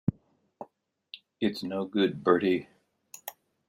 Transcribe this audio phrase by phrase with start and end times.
[1.39, 2.67] It's no good, Bertie.